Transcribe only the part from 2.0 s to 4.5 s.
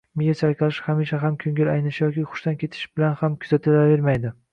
yoki hushdan ketish bilan ham kuzatilavermaydi